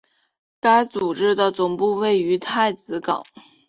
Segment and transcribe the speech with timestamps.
[0.59, 3.21] 该组织的总部位于太子港。